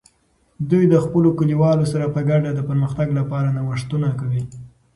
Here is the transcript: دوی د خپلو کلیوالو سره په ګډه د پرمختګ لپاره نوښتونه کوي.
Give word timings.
دوی 0.69 0.83
د 0.87 0.95
خپلو 1.03 1.29
کلیوالو 1.39 1.85
سره 1.93 2.05
په 2.15 2.19
ګډه 2.29 2.49
د 2.53 2.59
پرمختګ 2.69 3.07
لپاره 3.19 3.53
نوښتونه 3.57 4.09
کوي. 4.19 4.43